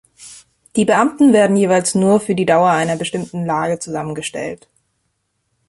[0.77, 4.67] Die Beamten werden jeweils nur für die Dauer einer bestimmten Lage zusammengestellt.